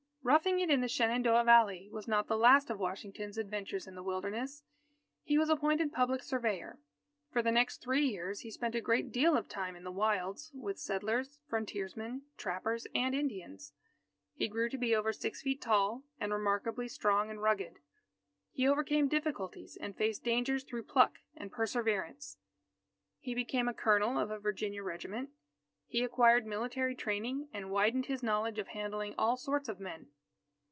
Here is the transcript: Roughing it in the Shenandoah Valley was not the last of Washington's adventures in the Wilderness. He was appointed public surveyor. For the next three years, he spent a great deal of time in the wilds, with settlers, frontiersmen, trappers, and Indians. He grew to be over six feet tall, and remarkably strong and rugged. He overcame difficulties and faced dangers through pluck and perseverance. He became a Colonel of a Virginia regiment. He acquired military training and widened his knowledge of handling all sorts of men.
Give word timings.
Roughing 0.23 0.59
it 0.59 0.69
in 0.69 0.81
the 0.81 0.87
Shenandoah 0.87 1.43
Valley 1.43 1.89
was 1.91 2.07
not 2.07 2.27
the 2.27 2.37
last 2.37 2.69
of 2.69 2.79
Washington's 2.79 3.39
adventures 3.39 3.87
in 3.87 3.95
the 3.95 4.03
Wilderness. 4.03 4.61
He 5.23 5.37
was 5.39 5.49
appointed 5.49 5.91
public 5.91 6.21
surveyor. 6.21 6.77
For 7.31 7.41
the 7.41 7.51
next 7.51 7.81
three 7.81 8.05
years, 8.05 8.41
he 8.41 8.51
spent 8.51 8.75
a 8.75 8.81
great 8.81 9.11
deal 9.11 9.35
of 9.35 9.49
time 9.49 9.75
in 9.75 9.83
the 9.83 9.91
wilds, 9.91 10.51
with 10.53 10.77
settlers, 10.77 11.39
frontiersmen, 11.49 12.21
trappers, 12.37 12.85
and 12.93 13.15
Indians. 13.15 13.73
He 14.35 14.47
grew 14.47 14.69
to 14.69 14.77
be 14.77 14.95
over 14.95 15.11
six 15.11 15.41
feet 15.41 15.59
tall, 15.59 16.03
and 16.19 16.31
remarkably 16.31 16.87
strong 16.87 17.31
and 17.31 17.41
rugged. 17.41 17.79
He 18.51 18.67
overcame 18.67 19.07
difficulties 19.07 19.75
and 19.75 19.97
faced 19.97 20.23
dangers 20.23 20.63
through 20.63 20.83
pluck 20.83 21.17
and 21.35 21.51
perseverance. 21.51 22.37
He 23.19 23.33
became 23.33 23.67
a 23.67 23.73
Colonel 23.73 24.19
of 24.19 24.29
a 24.29 24.37
Virginia 24.39 24.83
regiment. 24.83 25.31
He 25.87 26.05
acquired 26.05 26.45
military 26.45 26.95
training 26.95 27.49
and 27.51 27.69
widened 27.69 28.05
his 28.05 28.23
knowledge 28.23 28.59
of 28.59 28.69
handling 28.69 29.13
all 29.17 29.35
sorts 29.35 29.67
of 29.67 29.77
men. 29.81 30.07